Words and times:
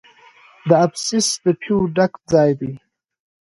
د 0.67 0.69
ابسیس 0.85 1.27
د 1.43 1.45
پیو 1.61 1.77
ډک 1.95 2.13
ځای 2.31 2.51
دی. 2.59 2.73